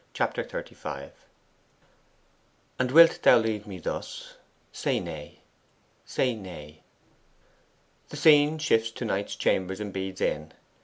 [0.15, 1.11] Chapter XXXV
[2.79, 4.33] 'And wilt thou leave me thus?
[4.71, 5.41] say nay
[6.07, 6.81] say nay!'
[8.09, 10.53] The scene shifts to Knight's chambers in Bede's Inn.